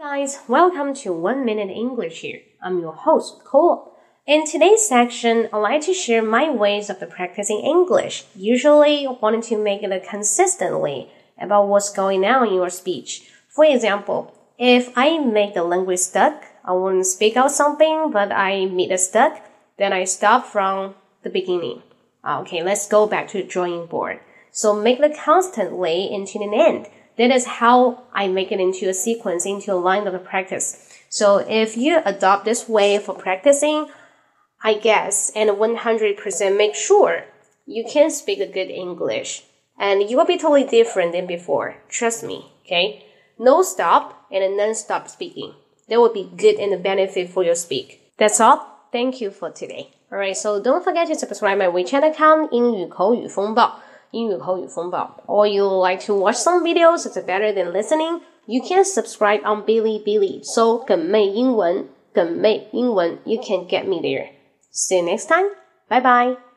[0.00, 2.40] Guys, welcome to One Minute English here.
[2.62, 3.98] I'm your host, Cole.
[4.26, 8.24] In today's section, I'd like to share my ways of practicing English.
[8.34, 13.30] Usually, wanting to make it consistently about what's going on in your speech.
[13.50, 18.32] For example, if I make the language stuck, I want to speak out something, but
[18.32, 19.42] I meet a stuck,
[19.76, 20.94] then I stop from
[21.24, 21.82] the beginning.
[22.24, 24.20] Ah, okay, let's go back to the drawing board.
[24.50, 26.86] So make the constantly into an end.
[27.19, 30.89] That is how I make it into a sequence, into a line of practice.
[31.09, 33.87] So if you adopt this way for practicing,
[34.61, 37.23] I guess, and 100% make sure
[37.65, 39.43] you can speak a good English.
[39.77, 41.77] And you will be totally different than before.
[41.89, 43.05] Trust me, okay?
[43.37, 45.53] No stop and non-stop speaking.
[45.89, 48.01] That would be good and a benefit for your speak.
[48.17, 48.87] That's all.
[48.91, 49.91] Thank you for today.
[50.11, 53.79] Alright, so don't forget to subscribe my WeChat account 英语口语风暴。
[54.11, 55.23] 英语口语风暴.
[55.27, 58.21] Or you like to watch some videos, it's better than listening.
[58.45, 60.43] You can subscribe on Bilibili.
[60.43, 64.27] So 梗妹英文，梗妹英文, you can get me there.
[64.71, 65.49] See you next time.
[65.89, 66.48] Bye bye.